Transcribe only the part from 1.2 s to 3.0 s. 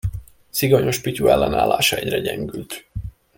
ellenállása egyre gyengült.